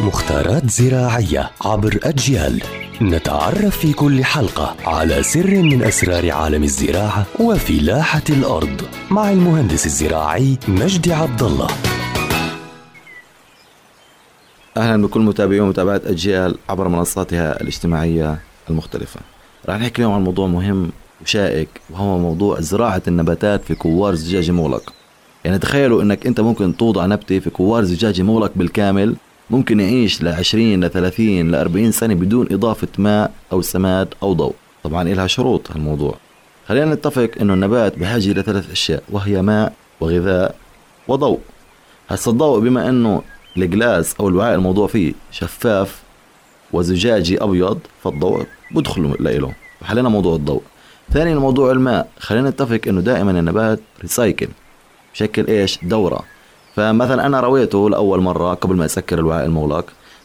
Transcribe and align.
مختارات 0.00 0.70
زراعية 0.70 1.50
عبر 1.64 1.98
أجيال 2.02 2.62
نتعرف 3.02 3.78
في 3.78 3.92
كل 3.92 4.24
حلقة 4.24 4.76
على 4.86 5.22
سر 5.22 5.62
من 5.62 5.82
أسرار 5.82 6.30
عالم 6.30 6.62
الزراعة 6.62 7.26
وفلاحة 7.40 8.22
الأرض 8.30 8.82
مع 9.10 9.30
المهندس 9.30 9.86
الزراعي 9.86 10.58
مجدي 10.68 11.12
عبد 11.12 11.42
الله 11.42 11.66
أهلا 14.76 15.02
بكل 15.02 15.20
متابعي 15.20 15.60
ومتابعة 15.60 16.00
أجيال 16.06 16.58
عبر 16.68 16.88
منصاتها 16.88 17.60
الاجتماعية 17.60 18.38
المختلفة. 18.70 19.20
راح 19.68 19.80
نحكي 19.80 19.98
اليوم 19.98 20.14
عن 20.14 20.24
موضوع 20.24 20.46
مهم 20.46 20.90
وشائك 21.22 21.68
وهو 21.90 22.18
موضوع 22.18 22.60
زراعة 22.60 23.02
النباتات 23.08 23.64
في 23.64 23.74
كوار 23.74 24.14
زجاجي 24.14 24.52
مغلق. 24.52 24.92
يعني 25.44 25.58
تخيلوا 25.58 26.02
إنك 26.02 26.26
أنت 26.26 26.40
ممكن 26.40 26.76
توضع 26.76 27.06
نبتة 27.06 27.38
في 27.38 27.50
كوار 27.50 27.84
زجاجي 27.84 28.22
مغلق 28.22 28.52
بالكامل 28.56 29.16
ممكن 29.50 29.80
يعيش 29.80 30.22
ل 30.22 30.28
20 30.28 30.84
ل 30.84 30.90
30 30.90 31.50
ل 31.50 31.54
40 31.54 31.92
سنة 31.92 32.14
بدون 32.14 32.46
إضافة 32.50 32.88
ماء 32.98 33.32
أو 33.52 33.62
سماد 33.62 34.14
أو 34.22 34.32
ضوء. 34.32 34.54
طبعا 34.84 35.02
إلها 35.02 35.26
شروط 35.26 35.70
هالموضوع. 35.70 36.14
خلينا 36.68 36.94
نتفق 36.94 37.30
إنه 37.40 37.54
النبات 37.54 37.98
بحاجة 37.98 38.30
إلى 38.30 38.42
ثلاث 38.42 38.70
أشياء 38.70 39.02
وهي 39.10 39.42
ماء 39.42 39.72
وغذاء 40.00 40.54
وضوء. 41.08 41.40
هسا 42.08 42.30
الضوء 42.30 42.60
بما 42.60 42.88
إنه 42.88 43.22
الجلاس 43.56 44.14
أو 44.20 44.28
الوعاء 44.28 44.54
الموضوع 44.54 44.86
فيه 44.86 45.12
شفاف 45.30 46.02
وزجاجي 46.72 47.42
أبيض 47.42 47.78
فالضوء 48.04 48.46
بدخل 48.70 49.16
له 49.20 49.54
وحلينا 49.82 50.08
موضوع 50.08 50.36
الضوء 50.36 50.62
ثانيا 51.12 51.34
موضوع 51.34 51.72
الماء 51.72 52.08
خلينا 52.18 52.50
نتفق 52.50 52.80
إنه 52.88 53.00
دائما 53.00 53.30
النبات 53.30 53.80
recycle 54.02 54.48
بشكل 55.14 55.46
إيش 55.46 55.78
دورة 55.82 56.24
فمثلا 56.76 57.26
أنا 57.26 57.40
رويته 57.40 57.90
لأول 57.90 58.20
مرة 58.20 58.54
قبل 58.54 58.76
ما 58.76 58.84
اسكر 58.84 59.18
الوعاء 59.18 59.46
المغلق. 59.46 59.84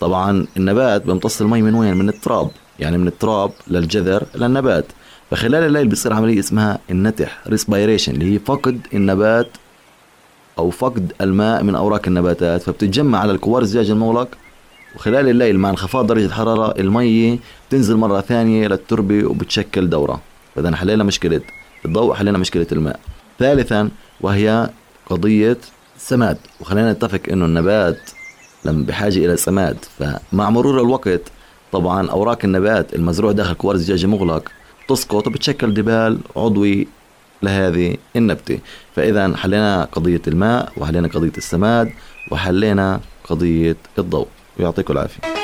طبعا 0.00 0.46
النبات 0.56 1.06
بيمتص 1.06 1.40
المي 1.40 1.62
من 1.62 1.74
وين؟ 1.74 1.96
من 1.96 2.08
التراب. 2.08 2.50
يعني 2.78 2.98
من 2.98 3.06
التراب 3.06 3.50
للجذر 3.68 4.22
للنبات. 4.34 4.84
فخلال 5.30 5.64
الليل 5.64 5.88
بيصير 5.88 6.12
عملية 6.12 6.38
اسمها 6.38 6.78
النتح 6.90 7.38
respiration 7.48 8.12
اللي 8.12 8.34
هي 8.34 8.38
فقد 8.38 8.80
النبات 8.94 9.48
أو 10.58 10.70
فقد 10.70 11.12
الماء 11.20 11.62
من 11.62 11.74
أوراق 11.74 12.02
النباتات. 12.06 12.62
فبتتجمع 12.62 13.18
على 13.18 13.32
الكوار 13.32 13.62
الزجاج 13.62 13.90
المغلق 13.90 14.28
وخلال 14.96 15.28
الليل 15.28 15.58
مع 15.58 15.70
انخفاض 15.70 16.06
درجة 16.06 16.26
الحرارة 16.26 16.80
المية 16.80 17.38
تنزل 17.70 17.96
مرة 17.96 18.20
ثانية 18.20 18.68
للتربة 18.68 19.26
وبتشكل 19.26 19.90
دورة. 19.90 20.20
فإذا 20.54 20.76
حلينا 20.76 21.04
مشكلة 21.04 21.40
الضوء 21.84 22.14
حلينا 22.14 22.38
مشكلة 22.38 22.66
الماء. 22.72 23.00
ثالثا 23.38 23.90
وهي 24.20 24.70
قضية 25.10 25.58
السماد 25.98 26.38
وخلينا 26.60 26.92
نتفق 26.92 27.20
إنه 27.32 27.44
النبات 27.44 28.10
لما 28.64 28.86
بحاجة 28.86 29.18
إلى 29.18 29.36
سماد 29.36 29.76
فمع 29.98 30.50
مرور 30.50 30.80
الوقت 30.80 31.20
طبعا 31.72 32.10
أوراق 32.10 32.38
النبات 32.44 32.94
المزروع 32.94 33.32
داخل 33.32 33.54
كوار 33.54 33.76
زجاجي 33.76 34.06
مغلق 34.06 34.48
تسقط 34.88 35.26
وبتشكل 35.26 35.74
دبال 35.74 36.18
عضوي 36.36 36.88
لهذه 37.42 37.96
النبتة. 38.16 38.58
فإذا 38.96 39.36
حلينا 39.36 39.88
قضية 39.92 40.22
الماء 40.28 40.72
وحلينا 40.76 41.08
قضية 41.08 41.32
السماد 41.36 41.92
وحلينا 42.30 43.00
قضية 43.24 43.76
الضوء. 43.98 44.28
ويعطيكم 44.58 44.92
العافية. 44.92 45.37